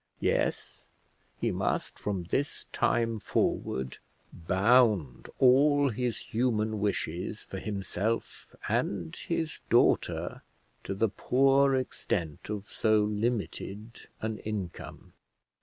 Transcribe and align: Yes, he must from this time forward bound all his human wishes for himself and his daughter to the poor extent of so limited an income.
Yes, 0.19 0.87
he 1.39 1.51
must 1.51 1.99
from 1.99 2.23
this 2.23 2.65
time 2.73 3.19
forward 3.19 3.99
bound 4.33 5.29
all 5.37 5.89
his 5.89 6.17
human 6.17 6.79
wishes 6.79 7.41
for 7.41 7.59
himself 7.59 8.55
and 8.67 9.15
his 9.15 9.59
daughter 9.69 10.41
to 10.85 10.95
the 10.95 11.09
poor 11.09 11.75
extent 11.75 12.49
of 12.49 12.67
so 12.67 13.01
limited 13.03 14.07
an 14.21 14.39
income. 14.39 15.13